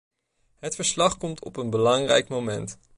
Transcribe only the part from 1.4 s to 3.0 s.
op een belangrijk moment.